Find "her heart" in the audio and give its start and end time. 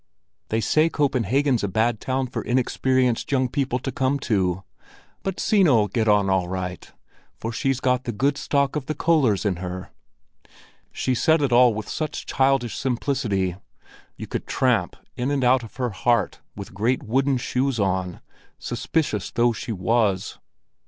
15.75-16.39